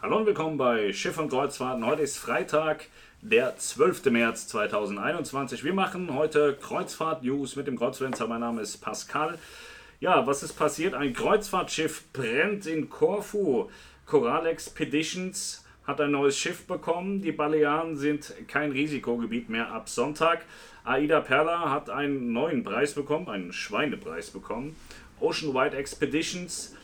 Hallo 0.00 0.18
und 0.18 0.26
willkommen 0.26 0.58
bei 0.58 0.92
Schiff 0.92 1.18
und 1.18 1.28
Kreuzfahrten. 1.28 1.84
Heute 1.84 2.02
ist 2.02 2.18
Freitag, 2.18 2.86
der 3.20 3.56
12. 3.56 4.04
März 4.12 4.46
2021. 4.46 5.64
Wir 5.64 5.74
machen 5.74 6.14
heute 6.14 6.56
Kreuzfahrt-News 6.62 7.56
mit 7.56 7.66
dem 7.66 7.76
Kreuzfluencer. 7.76 8.28
Mein 8.28 8.38
Name 8.38 8.62
ist 8.62 8.76
Pascal. 8.76 9.40
Ja, 9.98 10.24
was 10.24 10.44
ist 10.44 10.52
passiert? 10.52 10.94
Ein 10.94 11.14
Kreuzfahrtschiff 11.14 12.12
brennt 12.12 12.66
in 12.66 12.88
Korfu. 12.88 13.70
Coral 14.06 14.46
Expeditions 14.46 15.64
hat 15.84 16.00
ein 16.00 16.12
neues 16.12 16.38
Schiff 16.38 16.64
bekommen. 16.68 17.20
Die 17.20 17.32
Balearen 17.32 17.96
sind 17.96 18.32
kein 18.46 18.70
Risikogebiet 18.70 19.48
mehr 19.48 19.72
ab 19.72 19.88
Sonntag. 19.88 20.44
Aida 20.84 21.20
Perla 21.22 21.72
hat 21.72 21.90
einen 21.90 22.32
neuen 22.32 22.62
Preis 22.62 22.94
bekommen, 22.94 23.28
einen 23.28 23.52
Schweinepreis 23.52 24.30
bekommen. 24.30 24.76
Ocean 25.18 25.52
Wide 25.54 25.76
Expeditions 25.76 26.76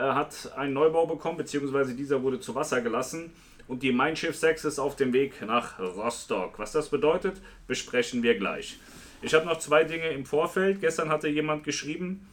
hat 0.00 0.52
einen 0.56 0.72
Neubau 0.72 1.06
bekommen, 1.06 1.36
beziehungsweise 1.36 1.94
dieser 1.94 2.22
wurde 2.22 2.40
zu 2.40 2.54
Wasser 2.54 2.80
gelassen. 2.80 3.32
Und 3.68 3.82
die 3.82 3.92
Mein 3.92 4.16
Schiff 4.16 4.36
6 4.36 4.64
ist 4.64 4.78
auf 4.78 4.96
dem 4.96 5.12
Weg 5.12 5.40
nach 5.46 5.78
Rostock. 5.78 6.58
Was 6.58 6.72
das 6.72 6.88
bedeutet, 6.88 7.40
besprechen 7.66 8.22
wir 8.22 8.36
gleich. 8.36 8.78
Ich 9.22 9.34
habe 9.34 9.46
noch 9.46 9.58
zwei 9.58 9.84
Dinge 9.84 10.08
im 10.08 10.26
Vorfeld. 10.26 10.80
Gestern 10.80 11.08
hatte 11.08 11.28
jemand 11.28 11.64
geschrieben, 11.64 12.26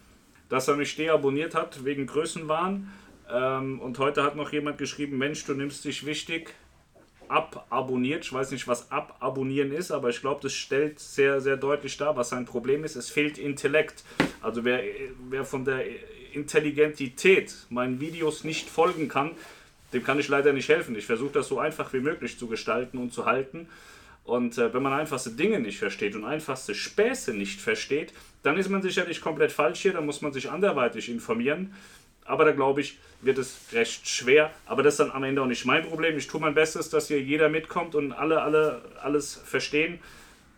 dass 0.50 0.68
er 0.68 0.76
mich 0.76 0.96
deabonniert 0.96 1.54
hat 1.54 1.86
wegen 1.86 2.08
Größenwahn. 2.08 2.92
Ähm, 3.32 3.80
und 3.80 4.00
heute 4.00 4.24
hat 4.24 4.36
noch 4.36 4.52
jemand 4.52 4.80
geschrieben, 4.80 5.18
Mensch, 5.18 5.46
du 5.46 5.54
nimmst 5.54 5.86
dich 5.86 6.06
wichtig 6.06 6.54
ababonniert. 7.28 8.26
Ich 8.26 8.34
weiß 8.34 8.52
nicht, 8.52 8.68
was 8.68 8.92
ababonnieren 8.92 9.72
ist, 9.72 9.92
aber 9.92 10.10
ich 10.10 10.20
glaube, 10.20 10.42
das 10.42 10.54
stellt 10.54 11.00
sehr, 11.00 11.40
sehr 11.42 11.58
deutlich 11.58 11.96
dar, 11.98 12.18
was 12.18 12.30
sein 12.30 12.46
Problem 12.46 12.84
ist. 12.84 12.96
Es 12.96 13.10
fehlt 13.10 13.38
Intellekt. 13.38 14.04
Also 14.42 14.66
wer, 14.66 14.82
wer 15.30 15.46
von 15.46 15.64
der 15.64 15.86
Intelligentität 16.34 17.54
meinen 17.70 18.00
Videos 18.00 18.44
nicht 18.44 18.70
folgen 18.70 19.08
kann, 19.08 19.32
dem 19.94 20.04
kann 20.04 20.20
ich 20.20 20.28
leider 20.28 20.54
nicht 20.54 20.70
helfen. 20.70 20.96
Ich 20.96 21.06
versuche 21.06 21.34
das 21.34 21.48
so 21.48 21.60
einfach 21.60 21.94
wie 21.94 22.00
möglich 22.00 22.38
zu 22.38 22.48
gestalten 22.48 22.98
und 22.98 23.12
zu 23.12 23.26
halten. 23.26 23.68
Und 24.24 24.58
äh, 24.58 24.74
wenn 24.74 24.84
man 24.84 24.94
einfachste 24.94 25.32
Dinge 25.32 25.60
nicht 25.60 25.80
versteht 25.80 26.16
und 26.16 26.24
einfachste 26.24 26.76
Späße 26.76 27.34
nicht 27.34 27.60
versteht, 27.60 28.14
dann 28.44 28.58
ist 28.58 28.70
man 28.70 28.82
sicherlich 28.82 29.22
komplett 29.22 29.52
falsch 29.52 29.82
hier. 29.82 29.94
Dann 29.94 30.06
muss 30.06 30.22
man 30.22 30.32
sich 30.32 30.52
anderweitig 30.52 31.10
informieren. 31.10 31.74
Aber 32.26 32.46
da 32.46 32.52
glaube 32.52 32.82
ich, 32.82 33.00
wird 33.22 33.40
es 33.40 33.58
recht 33.74 34.08
schwer. 34.08 34.52
Aber 34.68 34.84
das 34.84 34.94
ist 34.94 35.00
dann 35.00 35.12
am 35.12 35.24
Ende 35.24 35.42
auch 35.42 35.48
nicht 35.48 35.66
mein 35.66 35.84
Problem. 35.84 36.16
Ich 36.18 36.28
tue 36.28 36.40
mein 36.40 36.54
Bestes, 36.54 36.90
dass 36.90 37.08
hier 37.08 37.20
jeder 37.20 37.50
mitkommt 37.50 37.96
und 37.96 38.12
alle, 38.12 38.44
alle 38.44 38.84
alles 39.02 39.34
verstehen. 39.36 40.00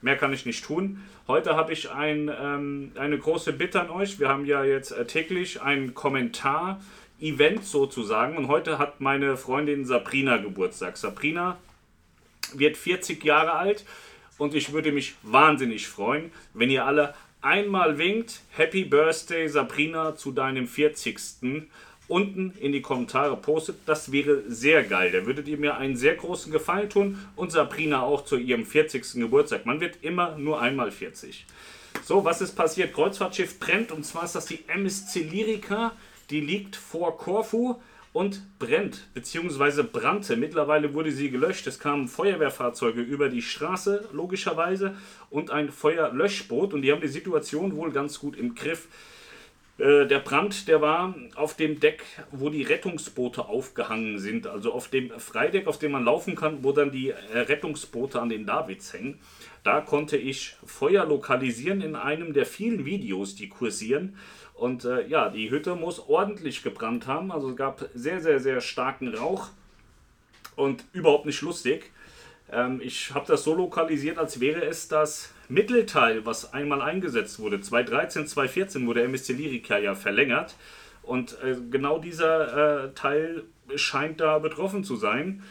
Mehr 0.01 0.17
kann 0.17 0.33
ich 0.33 0.45
nicht 0.45 0.63
tun. 0.63 1.03
Heute 1.27 1.55
habe 1.55 1.73
ich 1.73 1.91
ein, 1.91 2.29
ähm, 2.29 2.91
eine 2.95 3.17
große 3.17 3.53
Bitte 3.53 3.81
an 3.81 3.89
euch. 3.89 4.19
Wir 4.19 4.29
haben 4.29 4.45
ja 4.45 4.63
jetzt 4.63 4.91
äh, 4.91 5.05
täglich 5.05 5.61
ein 5.61 5.93
Kommentar-Event 5.93 7.63
sozusagen. 7.63 8.35
Und 8.35 8.47
heute 8.47 8.79
hat 8.79 8.99
meine 8.99 9.37
Freundin 9.37 9.85
Sabrina 9.85 10.37
Geburtstag. 10.37 10.97
Sabrina 10.97 11.57
wird 12.53 12.77
40 12.77 13.23
Jahre 13.23 13.53
alt. 13.53 13.85
Und 14.37 14.55
ich 14.55 14.73
würde 14.73 14.91
mich 14.91 15.13
wahnsinnig 15.21 15.87
freuen, 15.87 16.31
wenn 16.55 16.71
ihr 16.71 16.85
alle 16.85 17.13
einmal 17.41 17.99
winkt, 17.99 18.41
Happy 18.49 18.85
Birthday 18.85 19.47
Sabrina 19.47 20.15
zu 20.15 20.31
deinem 20.31 20.67
40. 20.67 21.69
unten 22.11 22.53
in 22.59 22.73
die 22.73 22.81
Kommentare 22.81 23.37
postet. 23.37 23.77
Das 23.85 24.11
wäre 24.11 24.43
sehr 24.47 24.83
geil. 24.83 25.11
Da 25.11 25.25
würdet 25.25 25.47
ihr 25.47 25.57
mir 25.57 25.77
einen 25.77 25.95
sehr 25.95 26.15
großen 26.15 26.51
Gefallen 26.51 26.89
tun 26.89 27.17
und 27.37 27.51
Sabrina 27.51 28.03
auch 28.03 28.25
zu 28.25 28.37
ihrem 28.37 28.65
40. 28.65 29.13
Geburtstag. 29.13 29.65
Man 29.65 29.79
wird 29.79 29.99
immer 30.01 30.37
nur 30.37 30.61
einmal 30.61 30.91
40. 30.91 31.45
So, 32.03 32.25
was 32.25 32.41
ist 32.41 32.55
passiert? 32.55 32.93
Kreuzfahrtschiff 32.93 33.59
brennt 33.59 33.91
und 33.91 34.05
zwar 34.05 34.25
ist 34.25 34.35
das 34.35 34.45
die 34.45 34.59
MSC 34.67 35.23
Lyrica. 35.23 35.93
Die 36.29 36.41
liegt 36.41 36.75
vor 36.75 37.17
Korfu 37.17 37.75
und 38.13 38.41
brennt 38.59 39.07
bzw. 39.13 39.83
brannte. 39.83 40.35
Mittlerweile 40.35 40.93
wurde 40.93 41.11
sie 41.11 41.29
gelöscht. 41.29 41.65
Es 41.67 41.79
kamen 41.79 42.09
Feuerwehrfahrzeuge 42.09 43.01
über 43.01 43.29
die 43.29 43.41
Straße, 43.41 44.09
logischerweise, 44.11 44.95
und 45.29 45.49
ein 45.49 45.71
Feuerlöschboot. 45.71 46.73
Und 46.73 46.81
die 46.81 46.91
haben 46.91 47.01
die 47.01 47.07
Situation 47.07 47.75
wohl 47.77 47.91
ganz 47.91 48.19
gut 48.19 48.35
im 48.35 48.53
Griff. 48.53 48.87
Äh, 49.81 50.05
der 50.05 50.19
Brand, 50.19 50.67
der 50.67 50.79
war 50.79 51.15
auf 51.35 51.55
dem 51.55 51.79
Deck, 51.79 52.03
wo 52.29 52.49
die 52.49 52.61
Rettungsboote 52.61 53.45
aufgehangen 53.45 54.19
sind. 54.19 54.45
Also 54.45 54.73
auf 54.73 54.89
dem 54.89 55.09
Freideck, 55.19 55.65
auf 55.65 55.79
dem 55.79 55.93
man 55.93 56.05
laufen 56.05 56.35
kann, 56.35 56.63
wo 56.63 56.71
dann 56.71 56.91
die 56.91 57.09
äh, 57.09 57.39
Rettungsboote 57.39 58.21
an 58.21 58.29
den 58.29 58.45
Davids 58.45 58.93
hängen. 58.93 59.19
Da 59.63 59.81
konnte 59.81 60.17
ich 60.17 60.55
Feuer 60.63 61.05
lokalisieren 61.05 61.81
in 61.81 61.95
einem 61.95 62.33
der 62.33 62.45
vielen 62.45 62.85
Videos, 62.85 63.33
die 63.33 63.49
kursieren. 63.49 64.17
Und 64.53 64.85
äh, 64.85 65.07
ja, 65.07 65.29
die 65.29 65.49
Hütte 65.49 65.75
muss 65.75 65.99
ordentlich 65.99 66.61
gebrannt 66.61 67.07
haben. 67.07 67.31
Also 67.31 67.49
es 67.49 67.55
gab 67.55 67.89
sehr, 67.95 68.21
sehr, 68.21 68.39
sehr 68.39 68.61
starken 68.61 69.15
Rauch 69.15 69.49
und 70.55 70.85
überhaupt 70.93 71.25
nicht 71.25 71.41
lustig. 71.41 71.91
Ähm, 72.51 72.81
ich 72.83 73.13
habe 73.13 73.25
das 73.27 73.43
so 73.43 73.53
lokalisiert, 73.53 74.17
als 74.17 74.39
wäre 74.39 74.63
es 74.65 74.87
das 74.87 75.33
Mittelteil, 75.47 76.25
was 76.25 76.53
einmal 76.53 76.81
eingesetzt 76.81 77.39
wurde. 77.39 77.61
2013, 77.61 78.27
2014 78.27 78.87
wurde 78.87 79.03
MSC 79.03 79.33
Lyrica 79.33 79.77
ja 79.77 79.95
verlängert. 79.95 80.55
Und 81.03 81.37
äh, 81.43 81.55
genau 81.69 81.99
dieser 81.99 82.85
äh, 82.85 82.93
Teil 82.93 83.43
scheint 83.75 84.19
da 84.19 84.39
betroffen 84.39 84.83
zu 84.83 84.95
sein. 84.95 85.43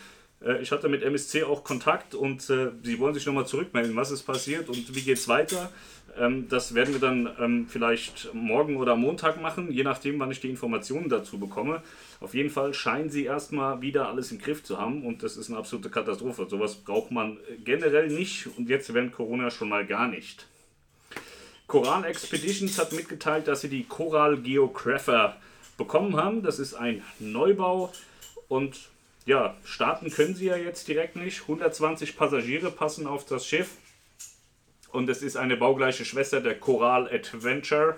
Äh, 0.44 0.62
ich 0.62 0.72
hatte 0.72 0.88
mit 0.88 1.02
MSC 1.02 1.42
auch 1.42 1.64
Kontakt 1.64 2.14
und 2.14 2.48
äh, 2.50 2.70
sie 2.82 2.98
wollen 2.98 3.14
sich 3.14 3.26
nochmal 3.26 3.46
zurückmelden, 3.46 3.96
was 3.96 4.10
ist 4.10 4.22
passiert 4.22 4.68
und 4.68 4.94
wie 4.94 5.02
geht 5.02 5.18
es 5.18 5.28
weiter. 5.28 5.70
Ähm, 6.20 6.48
das 6.50 6.74
werden 6.74 6.92
wir 6.92 7.00
dann 7.00 7.30
ähm, 7.40 7.66
vielleicht 7.66 8.34
morgen 8.34 8.76
oder 8.76 8.94
Montag 8.94 9.40
machen, 9.40 9.72
je 9.72 9.82
nachdem, 9.82 10.20
wann 10.20 10.30
ich 10.30 10.40
die 10.40 10.50
Informationen 10.50 11.08
dazu 11.08 11.38
bekomme. 11.38 11.82
Auf 12.20 12.34
jeden 12.34 12.50
Fall 12.50 12.74
scheinen 12.74 13.08
sie 13.08 13.24
erstmal 13.24 13.80
wieder 13.80 14.08
alles 14.08 14.30
im 14.30 14.38
Griff 14.38 14.62
zu 14.62 14.78
haben 14.78 15.06
und 15.06 15.22
das 15.22 15.38
ist 15.38 15.48
eine 15.48 15.58
absolute 15.58 15.88
Katastrophe. 15.88 16.46
Sowas 16.48 16.74
braucht 16.74 17.10
man 17.10 17.38
generell 17.64 18.08
nicht 18.08 18.48
und 18.58 18.68
jetzt 18.68 18.92
während 18.92 19.12
Corona 19.12 19.50
schon 19.50 19.70
mal 19.70 19.86
gar 19.86 20.08
nicht. 20.08 20.46
Coral 21.66 22.04
Expeditions 22.04 22.78
hat 22.78 22.92
mitgeteilt, 22.92 23.48
dass 23.48 23.62
sie 23.62 23.70
die 23.70 23.84
Coral 23.84 24.36
Geographer 24.36 25.36
bekommen 25.78 26.16
haben. 26.16 26.42
Das 26.42 26.58
ist 26.58 26.74
ein 26.74 27.02
Neubau 27.18 27.92
und 28.48 28.90
ja, 29.24 29.56
starten 29.64 30.10
können 30.10 30.34
sie 30.34 30.46
ja 30.46 30.56
jetzt 30.56 30.86
direkt 30.88 31.16
nicht. 31.16 31.42
120 31.42 32.16
Passagiere 32.16 32.70
passen 32.70 33.06
auf 33.06 33.24
das 33.24 33.46
Schiff. 33.46 33.76
Und 34.92 35.08
es 35.08 35.22
ist 35.22 35.36
eine 35.36 35.56
baugleiche 35.56 36.04
Schwester 36.04 36.40
der 36.40 36.58
Coral 36.58 37.08
Adventure, 37.12 37.96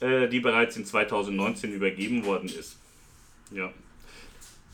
äh, 0.00 0.28
die 0.28 0.40
bereits 0.40 0.76
in 0.76 0.86
2019 0.86 1.72
übergeben 1.72 2.24
worden 2.24 2.48
ist. 2.48 2.78
Ja. 3.50 3.72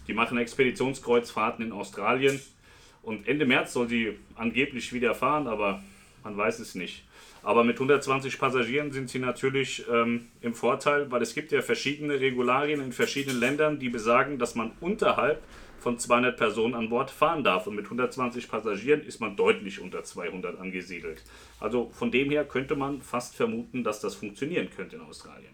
Die 0.07 0.15
machen 0.15 0.39
Expeditionskreuzfahrten 0.39 1.65
in 1.65 1.73
Australien. 1.73 2.41
Und 3.03 3.27
Ende 3.27 3.47
März 3.47 3.73
soll 3.73 3.89
sie 3.89 4.19
angeblich 4.35 4.93
wieder 4.93 5.15
fahren, 5.15 5.47
aber 5.47 5.83
man 6.23 6.37
weiß 6.37 6.59
es 6.61 6.75
nicht. 6.75 7.05
Aber 7.43 7.65
mit 7.65 7.77
120 7.77 8.39
Passagieren 8.39 8.93
sind 8.93 9.09
sie 9.09 9.19
natürlich 9.19 9.85
ähm, 9.91 10.29
im 10.43 10.55
Vorteil, 10.55 11.11
weil 11.11 11.23
es 11.23 11.35
gibt 11.35 11.53
ja 11.53 11.63
verschiedene 11.63 12.21
Regularien 12.21 12.81
in 12.81 12.93
verschiedenen 12.93 13.41
Ländern, 13.41 13.79
die 13.79 13.89
besagen, 13.89 14.39
dass 14.39 14.55
man 14.55 14.73
unterhalb 14.81 15.43
von 15.81 15.99
200 15.99 16.37
Personen 16.37 16.75
an 16.75 16.89
Bord 16.89 17.11
fahren 17.11 17.43
darf. 17.43 17.67
Und 17.67 17.75
mit 17.75 17.87
120 17.87 18.49
Passagieren 18.49 19.03
ist 19.03 19.21
man 19.21 19.37
deutlich 19.37 19.81
unter 19.81 20.05
200 20.05 20.59
angesiedelt. 20.61 21.23
Also 21.59 21.91
von 21.91 22.11
dem 22.11 22.31
her 22.31 22.45
könnte 22.45 22.77
man 22.77 23.03
fast 23.03 23.35
vermuten, 23.35 23.83
dass 23.83 24.01
das 24.01 24.15
funktionieren 24.15 24.69
könnte 24.75 24.97
in 24.97 25.03
Australien. 25.03 25.53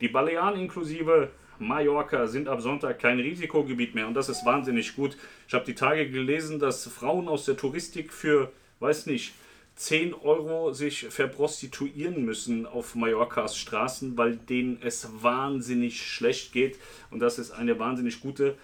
Die 0.00 0.08
Balearen 0.08 0.60
inklusive 0.60 1.30
Mallorca 1.58 2.26
sind 2.28 2.48
ab 2.48 2.60
Sonntag 2.60 3.00
kein 3.00 3.18
Risikogebiet 3.18 3.94
mehr 3.94 4.06
und 4.06 4.14
das 4.14 4.28
ist 4.28 4.44
wahnsinnig 4.44 4.94
gut. 4.94 5.16
Ich 5.48 5.54
habe 5.54 5.64
die 5.64 5.74
Tage 5.74 6.08
gelesen, 6.08 6.60
dass 6.60 6.86
Frauen 6.86 7.28
aus 7.28 7.46
der 7.46 7.56
Touristik 7.56 8.12
für, 8.12 8.52
weiß 8.78 9.06
nicht, 9.06 9.32
10 9.78 10.12
Euro 10.14 10.72
sich 10.72 11.06
verprostituieren 11.08 12.24
müssen 12.24 12.66
auf 12.66 12.96
Mallorcas 12.96 13.56
Straßen, 13.56 14.18
weil 14.18 14.36
denen 14.36 14.78
es 14.82 15.08
wahnsinnig 15.22 16.02
schlecht 16.02 16.52
geht. 16.52 16.78
Und 17.12 17.20
das 17.20 17.38
ist 17.38 17.52
eine 17.52 17.78
wahnsinnig 17.78 18.20
gute 18.20 18.56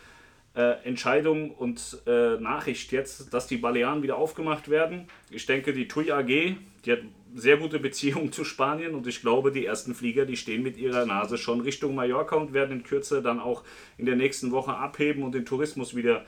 äh, 0.55 0.85
Entscheidung 0.85 1.51
und 1.51 1.99
äh, 2.07 2.37
Nachricht 2.37 2.93
jetzt, 2.93 3.35
dass 3.35 3.47
die 3.47 3.57
Balearen 3.57 4.03
wieder 4.03 4.17
aufgemacht 4.17 4.69
werden. 4.69 5.09
Ich 5.31 5.47
denke, 5.47 5.73
die 5.73 5.89
TUI 5.89 6.13
AG, 6.13 6.27
die 6.27 6.93
hat 6.93 7.01
sehr 7.35 7.57
gute 7.57 7.79
Beziehungen 7.79 8.33
zu 8.33 8.45
Spanien 8.45 8.95
und 8.95 9.07
ich 9.07 9.21
glaube, 9.21 9.51
die 9.51 9.67
ersten 9.67 9.95
Flieger, 9.95 10.27
die 10.27 10.37
stehen 10.37 10.63
mit 10.63 10.77
ihrer 10.77 11.07
Nase 11.07 11.39
schon 11.39 11.61
Richtung 11.61 11.95
Mallorca 11.95 12.37
und 12.37 12.53
werden 12.53 12.79
in 12.79 12.85
Kürze 12.85 13.21
dann 13.23 13.41
auch 13.41 13.65
in 13.99 14.07
der 14.07 14.17
nächsten 14.17 14.53
Woche 14.53 14.75
abheben 14.75 15.23
und 15.23 15.35
den 15.35 15.45
Tourismus 15.45 15.97
wieder 15.97 16.25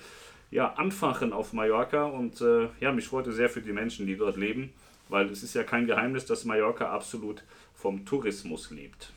ja, 0.51 0.73
anfachen 0.75 1.33
auf 1.33 1.53
Mallorca 1.53 2.05
und 2.05 2.41
äh, 2.41 2.69
ja, 2.81 2.93
mich 2.93 3.07
freute 3.07 3.33
sehr 3.33 3.49
für 3.49 3.61
die 3.61 3.73
Menschen, 3.73 4.07
die 4.07 4.17
dort 4.17 4.37
leben, 4.37 4.73
weil 5.09 5.31
es 5.31 5.43
ist 5.43 5.55
ja 5.55 5.63
kein 5.63 5.87
Geheimnis, 5.87 6.27
dass 6.27 6.45
Mallorca 6.45 6.91
absolut 6.91 7.43
vom 7.75 8.05
Tourismus 8.05 8.71
lebt. 8.71 9.13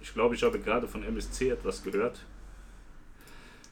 Ich 0.00 0.14
glaube, 0.14 0.34
ich 0.34 0.42
habe 0.42 0.58
gerade 0.58 0.88
von 0.88 1.02
MSC 1.02 1.50
etwas 1.50 1.82
gehört. 1.82 2.20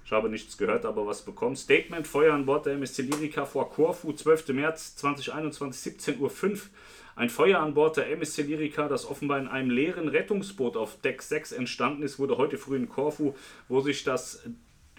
Ich 0.07 0.13
habe 0.13 0.29
nichts 0.29 0.57
gehört, 0.57 0.85
aber 0.85 1.05
was 1.05 1.23
bekommen. 1.23 1.57
Statement: 1.57 2.07
Feuer 2.07 2.33
an 2.33 2.47
Bord 2.47 2.65
der 2.65 2.75
MSC 2.75 3.03
Lyrica 3.03 3.45
vor 3.45 3.69
Korfu, 3.71 4.13
12. 4.13 4.51
März 4.51 4.95
2021, 4.95 5.95
17.05 5.99 6.21
Uhr. 6.21 6.61
Ein 7.17 7.29
Feuer 7.29 7.59
an 7.59 7.75
Bord 7.75 7.97
der 7.97 8.13
MSC 8.13 8.43
Lyrica, 8.43 8.87
das 8.87 9.05
offenbar 9.05 9.41
in 9.41 9.49
einem 9.49 9.69
leeren 9.69 10.07
Rettungsboot 10.07 10.77
auf 10.77 11.01
Deck 11.01 11.23
6 11.23 11.51
entstanden 11.51 12.05
ist, 12.05 12.21
wurde 12.21 12.39
heute 12.39 12.57
früh 12.57 12.77
in 12.77 12.89
Korfu, 12.89 13.35
wo 13.69 13.81
sich 13.81 14.05
das 14.05 14.45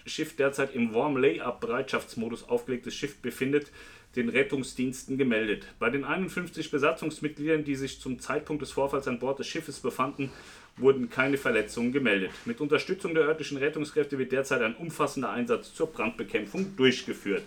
Schiff 0.08 0.36
derzeit 0.36 0.74
im 0.74 0.94
Warm 0.94 1.16
Layup 1.16 1.60
Bereitschaftsmodus 1.60 2.48
aufgelegtes 2.48 2.94
Schiff 2.94 3.18
befindet, 3.18 3.70
den 4.16 4.28
Rettungsdiensten 4.28 5.18
gemeldet. 5.18 5.66
Bei 5.78 5.90
den 5.90 6.04
51 6.04 6.70
Besatzungsmitgliedern, 6.70 7.64
die 7.64 7.76
sich 7.76 8.00
zum 8.00 8.18
Zeitpunkt 8.18 8.62
des 8.62 8.72
Vorfalls 8.72 9.06
an 9.06 9.18
Bord 9.18 9.38
des 9.38 9.46
Schiffes 9.46 9.80
befanden, 9.80 10.30
wurden 10.76 11.10
keine 11.10 11.36
Verletzungen 11.36 11.92
gemeldet. 11.92 12.30
Mit 12.44 12.60
Unterstützung 12.60 13.14
der 13.14 13.24
örtlichen 13.24 13.58
Rettungskräfte 13.58 14.18
wird 14.18 14.32
derzeit 14.32 14.62
ein 14.62 14.76
umfassender 14.76 15.30
Einsatz 15.30 15.74
zur 15.74 15.88
Brandbekämpfung 15.88 16.76
durchgeführt. 16.76 17.42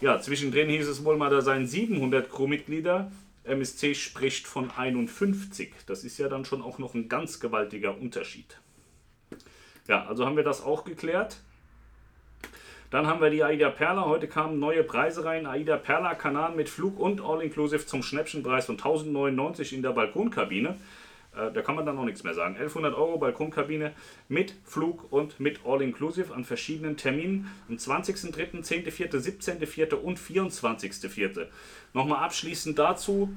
Ja, 0.00 0.20
zwischendrin 0.20 0.68
hieß 0.68 0.88
es 0.88 1.04
wohl 1.04 1.16
mal, 1.16 1.30
da 1.30 1.40
seien 1.40 1.66
700 1.66 2.30
Crewmitglieder. 2.30 3.10
MSC 3.44 3.94
spricht 3.94 4.46
von 4.46 4.70
51. 4.70 5.72
Das 5.86 6.04
ist 6.04 6.18
ja 6.18 6.28
dann 6.28 6.44
schon 6.44 6.62
auch 6.62 6.78
noch 6.78 6.94
ein 6.94 7.08
ganz 7.08 7.40
gewaltiger 7.40 7.96
Unterschied. 7.98 8.58
Ja, 9.88 10.06
also 10.06 10.26
haben 10.26 10.36
wir 10.36 10.44
das 10.44 10.62
auch 10.62 10.84
geklärt. 10.84 11.38
Dann 12.92 13.06
haben 13.06 13.22
wir 13.22 13.30
die 13.30 13.42
Aida 13.42 13.70
Perla. 13.70 14.04
Heute 14.04 14.28
kamen 14.28 14.58
neue 14.58 14.84
Preise 14.84 15.24
rein. 15.24 15.46
Aida 15.46 15.78
Perla 15.78 16.14
Kanal 16.14 16.54
mit 16.54 16.68
Flug 16.68 17.00
und 17.00 17.22
All-Inclusive 17.22 17.86
zum 17.86 18.02
Schnäppchenpreis 18.02 18.66
von 18.66 18.74
1099 18.74 19.72
in 19.72 19.80
der 19.80 19.92
Balkonkabine. 19.92 20.76
Äh, 21.34 21.50
da 21.52 21.62
kann 21.62 21.74
man 21.74 21.86
dann 21.86 21.96
noch 21.96 22.04
nichts 22.04 22.22
mehr 22.22 22.34
sagen. 22.34 22.54
1100 22.54 22.94
Euro 22.94 23.16
Balkonkabine 23.16 23.94
mit 24.28 24.54
Flug 24.66 25.10
und 25.10 25.40
mit 25.40 25.60
All-Inclusive 25.64 26.34
an 26.34 26.44
verschiedenen 26.44 26.98
Terminen 26.98 27.50
am 27.70 27.76
20.03., 27.76 28.62
10.04., 28.62 29.08
17.04. 29.08 29.94
und 29.94 30.18
24.04. 30.18 31.46
Nochmal 31.94 32.22
abschließend 32.22 32.78
dazu 32.78 33.34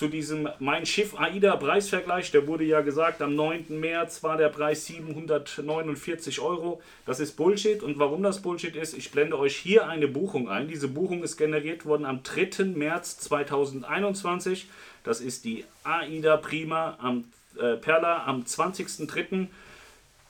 zu 0.00 0.08
diesem 0.08 0.48
Mein 0.60 0.86
Schiff 0.86 1.20
AIDA 1.20 1.56
Preisvergleich. 1.56 2.30
Der 2.30 2.46
wurde 2.46 2.64
ja 2.64 2.80
gesagt, 2.80 3.20
am 3.20 3.34
9. 3.34 3.66
März 3.78 4.22
war 4.22 4.38
der 4.38 4.48
Preis 4.48 4.86
749 4.86 6.40
Euro. 6.40 6.80
Das 7.04 7.20
ist 7.20 7.36
Bullshit. 7.36 7.82
Und 7.82 7.98
warum 7.98 8.22
das 8.22 8.40
Bullshit 8.40 8.74
ist, 8.76 8.96
ich 8.96 9.10
blende 9.10 9.38
euch 9.38 9.56
hier 9.56 9.88
eine 9.90 10.08
Buchung 10.08 10.48
ein. 10.48 10.68
Diese 10.68 10.88
Buchung 10.88 11.22
ist 11.22 11.36
generiert 11.36 11.84
worden 11.84 12.06
am 12.06 12.22
3. 12.22 12.64
März 12.64 13.18
2021. 13.18 14.70
Das 15.04 15.20
ist 15.20 15.44
die 15.44 15.66
AIDA 15.84 16.38
Prima 16.38 16.96
am 16.98 17.24
äh, 17.60 17.76
Perla 17.76 18.24
am 18.24 18.44
20.03. 18.44 19.48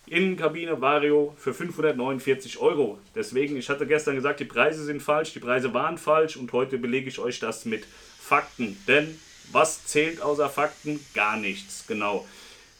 Innenkabine 0.08 0.81
Vario 0.81 1.32
für 1.38 1.55
549 1.55 2.58
Euro. 2.58 2.99
Deswegen, 3.14 3.56
ich 3.56 3.69
hatte 3.69 3.87
gestern 3.87 4.17
gesagt, 4.17 4.40
die 4.40 4.46
Preise 4.46 4.82
sind 4.82 5.00
falsch, 5.00 5.32
die 5.32 5.38
Preise 5.38 5.72
waren 5.75 5.96
falsch 5.96 6.37
und 6.37 6.52
heute 6.52 6.76
belege 6.76 7.08
ich 7.08 7.20
euch 7.20 7.38
das 7.38 7.67
mit 7.67 7.87
Fakten. 8.19 8.76
Denn 8.88 9.17
was 9.52 9.87
zählt 9.87 10.20
außer 10.20 10.49
Fakten? 10.49 11.05
Gar 11.14 11.37
nichts, 11.37 11.85
genau. 11.87 12.26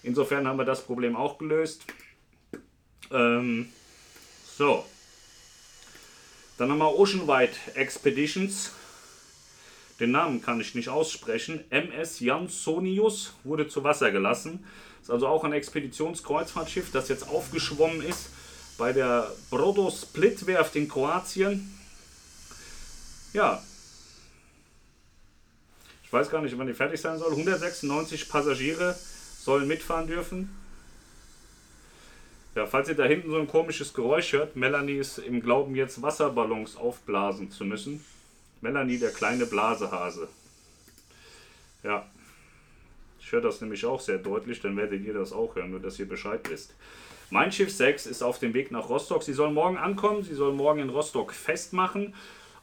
Insofern 0.02 0.46
haben 0.46 0.58
wir 0.58 0.64
das 0.64 0.84
Problem 0.84 1.17
auch 1.17 1.38
gelöst. 1.38 1.82
Ähm, 3.11 3.69
so. 4.56 4.84
Dann 6.58 6.70
haben 6.70 6.78
wir 6.78 6.99
Ocean 6.99 7.26
White 7.26 7.56
Expeditions. 7.75 8.72
Den 9.99 10.12
Namen 10.12 10.43
kann 10.43 10.61
ich 10.61 10.75
nicht 10.75 10.88
aussprechen. 10.88 11.64
MS 11.70 12.20
Jansonius 12.20 13.34
wurde 13.44 13.69
zu 13.69 13.84
Wasser 13.84 14.11
gelassen. 14.11 14.64
Ist 15.02 15.11
also 15.11 15.26
auch 15.26 15.44
ein 15.44 15.52
Expeditionskreuzfahrtschiff, 15.52 16.90
das 16.93 17.08
jetzt 17.08 17.28
aufgeschwommen 17.28 18.02
ist 18.02 18.31
bei 18.81 18.94
der 18.94 19.31
Brodo 19.50 19.90
Split 19.90 20.46
Werft 20.46 20.75
in 20.75 20.88
Kroatien. 20.88 21.78
Ja, 23.34 23.62
ich 26.10 26.12
weiß 26.12 26.28
gar 26.28 26.42
nicht, 26.42 26.58
wann 26.58 26.66
die 26.66 26.74
fertig 26.74 27.00
sein 27.00 27.20
soll. 27.20 27.30
196 27.30 28.28
Passagiere 28.28 28.96
sollen 29.38 29.68
mitfahren 29.68 30.08
dürfen. 30.08 30.50
Ja, 32.56 32.66
falls 32.66 32.88
ihr 32.88 32.96
da 32.96 33.04
hinten 33.04 33.30
so 33.30 33.38
ein 33.38 33.46
komisches 33.46 33.94
Geräusch 33.94 34.32
hört, 34.32 34.56
Melanie 34.56 34.96
ist 34.96 35.18
im 35.18 35.40
Glauben, 35.40 35.76
jetzt 35.76 36.02
Wasserballons 36.02 36.74
aufblasen 36.74 37.52
zu 37.52 37.64
müssen. 37.64 38.04
Melanie, 38.60 38.98
der 38.98 39.12
kleine 39.12 39.46
Blasehase. 39.46 40.26
Ja, 41.84 42.04
ich 43.20 43.30
höre 43.30 43.42
das 43.42 43.60
nämlich 43.60 43.86
auch 43.86 44.00
sehr 44.00 44.18
deutlich, 44.18 44.60
dann 44.60 44.76
werdet 44.76 45.04
ihr 45.04 45.14
das 45.14 45.32
auch 45.32 45.54
hören, 45.54 45.70
nur 45.70 45.78
dass 45.78 46.00
ihr 46.00 46.08
Bescheid 46.08 46.40
wisst. 46.50 46.74
Mein 47.30 47.52
Schiff 47.52 47.70
6 47.70 48.06
ist 48.06 48.24
auf 48.24 48.40
dem 48.40 48.52
Weg 48.52 48.72
nach 48.72 48.88
Rostock. 48.88 49.22
Sie 49.22 49.32
soll 49.32 49.52
morgen 49.52 49.78
ankommen, 49.78 50.24
sie 50.24 50.34
soll 50.34 50.54
morgen 50.54 50.80
in 50.80 50.88
Rostock 50.88 51.32
festmachen. 51.32 52.14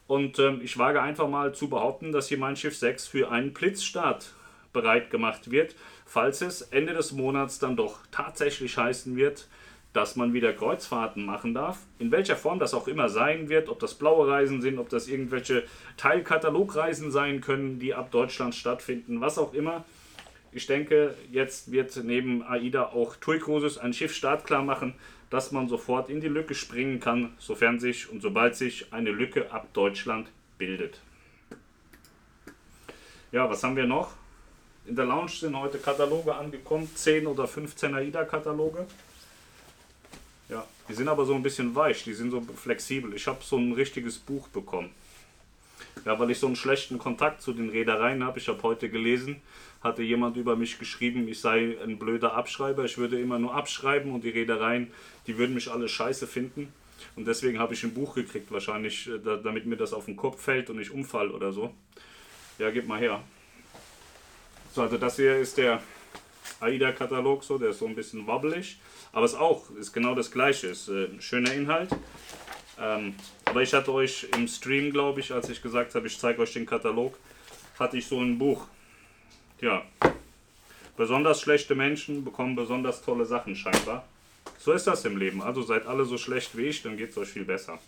Und 0.08 0.40
ähm, 0.40 0.62
ich 0.64 0.78
wage 0.78 1.02
einfach 1.02 1.28
mal 1.28 1.54
zu 1.54 1.70
behaupten, 1.70 2.12
dass 2.12 2.30
hier 2.30 2.38
mein 2.38 2.56
Schiff 2.56 2.78
6 2.78 3.08
für 3.08 3.30
einen 3.30 3.54
Blitzstart 3.54 4.34
bereit 4.74 5.10
gemacht 5.10 5.52
wird, 5.52 5.76
falls 6.06 6.42
es 6.42 6.62
Ende 6.62 6.94
des 6.94 7.12
Monats 7.12 7.60
dann 7.60 7.76
doch 7.76 8.00
tatsächlich 8.12 8.78
heißen 8.78 9.16
wird, 9.16 9.48
dass 9.94 10.16
man 10.16 10.34
wieder 10.34 10.54
Kreuzfahrten 10.54 11.26
machen 11.26 11.54
darf. 11.54 11.80
In 11.98 12.12
welcher 12.12 12.36
Form 12.36 12.60
das 12.60 12.74
auch 12.74 12.88
immer 12.88 13.10
sein 13.10 13.50
wird, 13.50 13.68
ob 13.68 13.80
das 13.80 13.96
blaue 13.96 14.28
Reisen 14.28 14.62
sind, 14.62 14.78
ob 14.78 14.90
das 14.90 15.08
irgendwelche 15.08 15.64
Teilkatalogreisen 15.98 17.12
sein 17.12 17.42
können, 17.42 17.80
die 17.80 17.94
ab 17.94 18.12
Deutschland 18.12 18.54
stattfinden, 18.54 19.22
was 19.22 19.38
auch 19.38 19.54
immer. 19.54 19.86
Ich 20.52 20.68
denke, 20.68 21.16
jetzt 21.32 21.72
wird 21.72 22.00
neben 22.04 22.44
AIDA 22.44 22.88
auch 22.88 23.16
TUI 23.16 23.40
Cruises 23.40 23.78
ein 23.78 23.94
Schiff 23.94 24.14
startklar 24.14 24.64
machen, 24.64 24.94
dass 25.30 25.52
man 25.52 25.68
sofort 25.68 26.10
in 26.10 26.22
die 26.22 26.28
Lücke 26.28 26.56
springen 26.56 27.00
kann, 27.00 27.34
sofern 27.40 27.80
sich 27.80 28.10
und 28.10 28.22
sobald 28.22 28.56
sich 28.56 28.94
eine 28.94 29.12
Lücke 29.12 29.52
ab 29.52 29.68
Deutschland 29.74 30.30
bildet. 30.58 31.00
Ja, 33.32 33.50
was 33.50 33.64
haben 33.64 33.76
wir 33.76 33.86
noch? 33.86 34.14
In 34.86 34.96
der 34.96 35.06
Lounge 35.06 35.32
sind 35.32 35.60
heute 35.60 35.80
Kataloge 35.80 36.34
angekommen, 36.34 36.90
10 36.96 37.28
oder 37.28 37.46
15 37.46 37.94
AIDA-Kataloge. 37.94 38.88
Ja, 40.48 40.66
die 40.88 40.94
sind 40.94 41.10
aber 41.10 41.26
so 41.26 41.36
ein 41.36 41.44
bisschen 41.44 41.76
weich, 41.76 42.06
die 42.06 42.14
sind 42.14 42.32
so 42.32 42.42
flexibel. 42.42 43.14
Ich 43.14 43.28
habe 43.28 43.44
so 43.44 43.58
ein 43.58 43.74
richtiges 43.74 44.18
Buch 44.18 44.48
bekommen. 44.48 44.92
Ja, 46.06 46.20
weil 46.20 46.32
ich 46.32 46.40
so 46.40 46.48
einen 46.48 46.56
schlechten 46.56 46.98
Kontakt 46.98 47.42
zu 47.42 47.54
den 47.54 47.70
Reedereien 47.70 48.24
habe. 48.24 48.40
Ich 48.40 48.48
habe 48.48 48.62
heute 48.64 48.90
gelesen, 48.90 49.42
hatte 49.82 50.04
jemand 50.04 50.38
über 50.38 50.56
mich 50.56 50.80
geschrieben, 50.80 51.28
ich 51.28 51.40
sei 51.40 51.78
ein 51.84 52.00
blöder 52.00 52.34
Abschreiber. 52.34 52.86
Ich 52.86 52.98
würde 52.98 53.20
immer 53.20 53.40
nur 53.40 53.54
abschreiben 53.54 54.12
und 54.12 54.24
die 54.24 54.30
Reedereien, 54.30 54.92
die 55.28 55.38
würden 55.38 55.54
mich 55.54 55.70
alle 55.70 55.88
scheiße 55.90 56.28
finden. 56.28 56.72
Und 57.16 57.28
deswegen 57.28 57.60
habe 57.60 57.74
ich 57.74 57.84
ein 57.84 57.94
Buch 57.94 58.16
gekriegt, 58.16 58.52
wahrscheinlich, 58.52 59.08
äh, 59.08 59.20
damit 59.20 59.66
mir 59.66 59.78
das 59.78 59.94
auf 59.94 60.06
den 60.06 60.16
Kopf 60.16 60.42
fällt 60.42 60.70
und 60.70 60.80
ich 60.80 60.92
umfall 60.92 61.32
oder 61.32 61.52
so. 61.52 61.74
Ja, 62.60 62.70
gib 62.72 62.88
mal 62.88 63.00
her. 63.00 63.22
So, 64.74 64.82
also 64.84 64.98
das 64.98 65.16
hier 65.16 65.38
ist 65.38 65.58
der 65.58 65.82
AIDA-Katalog, 66.60 67.44
so, 67.44 67.58
der 67.58 67.70
ist 67.70 67.80
so 67.80 67.88
ein 67.88 67.96
bisschen 67.96 68.28
wabbelig. 68.28 68.80
Aber 69.12 69.26
es 69.26 69.36
auch, 69.36 69.70
ist 69.72 69.94
genau 69.94 70.16
das 70.16 70.32
gleiche, 70.32 70.68
ist 70.68 70.90
äh, 70.90 71.06
ein 71.06 71.22
schöner 71.22 71.54
Inhalt. 71.54 71.90
Ähm, 72.80 73.16
aber 73.46 73.62
ich 73.62 73.74
hatte 73.74 73.92
euch 73.92 74.28
im 74.36 74.48
Stream, 74.48 74.92
glaube 74.92 75.20
ich, 75.20 75.32
als 75.32 75.50
ich 75.50 75.62
gesagt 75.62 75.96
habe, 75.96 76.08
ich 76.08 76.20
zeige 76.20 76.42
euch 76.42 76.54
den 76.54 76.66
Katalog, 76.66 77.18
hatte 77.80 77.98
ich 77.98 78.08
so 78.08 78.20
ein 78.20 78.38
Buch. 78.38 78.68
Ja, 79.62 79.84
besonders 80.96 81.42
schlechte 81.42 81.74
Menschen 81.74 82.24
bekommen 82.24 82.56
besonders 82.56 83.02
tolle 83.02 83.26
Sachen 83.26 83.56
scheinbar. 83.56 84.06
So 84.60 84.74
ist 84.74 84.88
das 84.88 85.06
im 85.06 85.18
Leben. 85.18 85.42
Also 85.42 85.62
seid 85.62 85.86
alle 85.88 86.06
so 86.06 86.18
schlecht 86.18 86.58
wie 86.58 86.66
ich, 86.66 86.84
dann 86.84 86.98
geht 86.98 87.12
es 87.12 87.18
euch 87.18 87.30
viel 87.30 87.46
besser. 87.46 87.80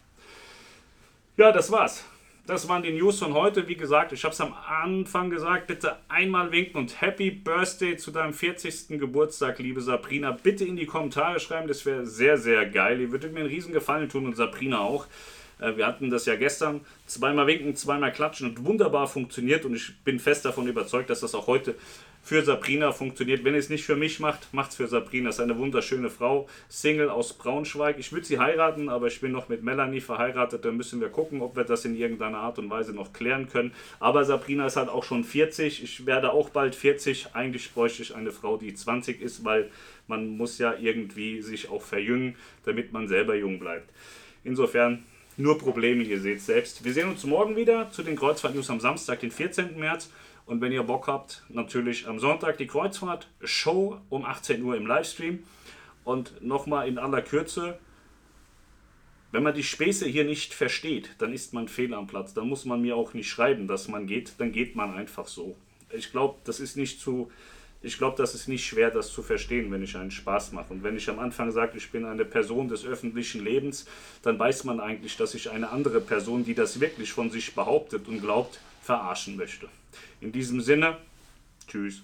Ja, 1.37 1.51
das 1.51 1.71
war's. 1.71 2.03
Das 2.45 2.67
waren 2.67 2.81
die 2.81 2.91
News 2.91 3.19
von 3.19 3.33
heute. 3.33 3.67
Wie 3.67 3.75
gesagt, 3.75 4.11
ich 4.11 4.23
habe 4.23 4.33
es 4.33 4.41
am 4.41 4.53
Anfang 4.53 5.29
gesagt, 5.29 5.67
bitte 5.67 5.97
einmal 6.07 6.51
winken 6.51 6.77
und 6.77 6.99
Happy 6.99 7.29
Birthday 7.29 7.95
zu 7.95 8.11
deinem 8.11 8.33
40. 8.33 8.99
Geburtstag, 8.99 9.59
liebe 9.59 9.81
Sabrina. 9.81 10.31
Bitte 10.31 10.65
in 10.65 10.75
die 10.75 10.87
Kommentare 10.87 11.39
schreiben, 11.39 11.67
das 11.67 11.85
wäre 11.85 12.07
sehr, 12.07 12.37
sehr 12.37 12.65
geil. 12.65 13.01
Ihr 13.01 13.11
würdet 13.11 13.33
mir 13.33 13.41
einen 13.41 13.49
riesen 13.49 13.71
Gefallen 13.71 14.09
tun 14.09 14.25
und 14.25 14.35
Sabrina 14.35 14.79
auch. 14.79 15.05
Äh, 15.59 15.77
wir 15.77 15.85
hatten 15.85 16.09
das 16.09 16.25
ja 16.25 16.35
gestern. 16.35 16.81
Zweimal 17.05 17.47
winken, 17.47 17.75
zweimal 17.75 18.11
klatschen 18.11 18.49
und 18.49 18.65
wunderbar 18.65 19.07
funktioniert. 19.07 19.65
Und 19.65 19.75
ich 19.75 19.97
bin 19.99 20.19
fest 20.19 20.45
davon 20.45 20.67
überzeugt, 20.67 21.09
dass 21.09 21.19
das 21.19 21.35
auch 21.35 21.47
heute 21.47 21.75
für 22.29 22.43
Sabrina 22.43 22.91
funktioniert. 22.91 23.43
Wenn 23.43 23.55
es 23.55 23.69
nicht 23.69 23.83
für 23.83 23.95
mich 23.95 24.19
macht, 24.19 24.53
macht 24.53 24.69
es 24.69 24.75
für 24.75 24.87
Sabrina. 24.87 25.29
Ist 25.29 25.39
eine 25.39 25.57
wunderschöne 25.57 26.11
Frau, 26.11 26.47
Single 26.67 27.09
aus 27.09 27.33
Braunschweig. 27.33 27.97
Ich 27.97 28.11
würde 28.11 28.27
sie 28.27 28.37
heiraten, 28.37 28.87
aber 28.87 29.07
ich 29.07 29.19
bin 29.19 29.31
noch 29.31 29.49
mit 29.49 29.63
Melanie 29.63 29.99
verheiratet. 29.99 30.63
Da 30.63 30.71
müssen 30.71 31.01
wir 31.01 31.09
gucken, 31.09 31.41
ob 31.41 31.55
wir 31.55 31.63
das 31.63 31.85
in 31.85 31.95
irgendeiner 31.95 32.37
Art 32.37 32.59
und 32.59 32.69
Weise 32.69 32.93
noch 32.93 33.13
klären 33.13 33.49
können. 33.49 33.73
Aber 33.99 34.25
Sabrina 34.25 34.67
ist 34.67 34.75
halt 34.75 34.89
auch 34.89 35.03
schon 35.03 35.23
40. 35.23 35.81
Ich 35.81 36.05
werde 36.05 36.31
auch 36.31 36.51
bald 36.51 36.75
40. 36.75 37.33
Eigentlich 37.33 37.73
bräuchte 37.73 38.03
ich 38.03 38.13
eine 38.13 38.31
Frau, 38.31 38.57
die 38.57 38.75
20 38.75 39.21
ist, 39.21 39.43
weil 39.43 39.71
man 40.05 40.37
muss 40.37 40.59
ja 40.59 40.75
irgendwie 40.79 41.41
sich 41.41 41.71
auch 41.71 41.81
verjüngen, 41.81 42.35
damit 42.63 42.93
man 42.93 43.07
selber 43.07 43.33
jung 43.33 43.57
bleibt. 43.57 43.89
Insofern 44.43 45.03
nur 45.35 45.57
Probleme, 45.57 46.03
ihr 46.03 46.19
seht 46.19 46.41
selbst. 46.41 46.85
Wir 46.85 46.93
sehen 46.93 47.09
uns 47.09 47.23
morgen 47.23 47.55
wieder 47.55 47.89
zu 47.89 48.03
den 48.03 48.15
Kreuzfahrt-News 48.15 48.69
am 48.69 48.79
Samstag, 48.79 49.21
den 49.21 49.31
14. 49.31 49.79
März. 49.79 50.11
Und 50.49 50.61
wenn 50.61 50.71
ihr 50.71 50.81
Bock 50.81 51.05
habt, 51.05 51.43
natürlich 51.49 52.07
am 52.07 52.17
Sonntag 52.17 52.57
die 52.57 52.65
Kreuzfahrt-Show 52.65 54.01
um 54.09 54.25
18 54.25 54.63
Uhr 54.63 54.75
im 54.75 54.87
Livestream. 54.87 55.43
Und 56.03 56.43
nochmal 56.43 56.87
in 56.87 56.97
aller 56.97 57.21
Kürze, 57.21 57.77
wenn 59.31 59.43
man 59.43 59.53
die 59.53 59.61
Späße 59.61 60.07
hier 60.07 60.23
nicht 60.23 60.55
versteht, 60.55 61.11
dann 61.19 61.33
ist 61.33 61.53
man 61.53 61.67
fehl 61.67 61.93
am 61.93 62.07
Platz. 62.07 62.33
Dann 62.33 62.49
muss 62.49 62.65
man 62.65 62.81
mir 62.81 62.95
auch 62.95 63.13
nicht 63.13 63.29
schreiben, 63.29 63.67
dass 63.67 63.89
man 63.89 64.07
geht. 64.07 64.33
Dann 64.39 64.51
geht 64.51 64.75
man 64.75 64.95
einfach 64.95 65.27
so. 65.27 65.55
Ich 65.91 66.11
glaube, 66.11 66.39
das 66.45 66.59
ist 66.59 66.77
nicht 66.77 66.99
zu. 66.99 67.29
Ich 67.83 67.99
glaube, 67.99 68.17
das 68.17 68.33
ist 68.33 68.47
nicht 68.47 68.65
schwer, 68.65 68.89
das 68.89 69.13
zu 69.13 69.21
verstehen, 69.21 69.71
wenn 69.71 69.83
ich 69.83 69.95
einen 69.97 70.09
Spaß 70.09 70.53
mache. 70.53 70.73
Und 70.73 70.81
wenn 70.81 70.97
ich 70.97 71.11
am 71.11 71.19
Anfang 71.19 71.51
sage, 71.51 71.77
ich 71.77 71.91
bin 71.91 72.05
eine 72.05 72.25
Person 72.25 72.69
des 72.69 72.87
öffentlichen 72.87 73.43
Lebens, 73.43 73.85
dann 74.23 74.39
weiß 74.39 74.63
man 74.63 74.79
eigentlich, 74.79 75.15
dass 75.15 75.35
ich 75.35 75.51
eine 75.51 75.69
andere 75.69 76.01
Person, 76.01 76.43
die 76.43 76.55
das 76.55 76.79
wirklich 76.79 77.13
von 77.13 77.29
sich 77.29 77.53
behauptet 77.53 78.07
und 78.07 78.19
glaubt, 78.19 78.59
verarschen 78.89 79.35
möchte. 79.35 79.69
In 80.19 80.31
diesem 80.31 80.61
Sinne, 80.61 80.97
tschüss. 81.67 82.01